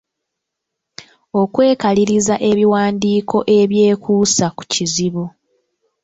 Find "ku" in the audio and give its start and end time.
4.57-4.63